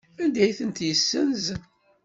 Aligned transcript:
Anda 0.23 0.39
ay 0.43 0.53
tent-yessenz? 0.59 1.45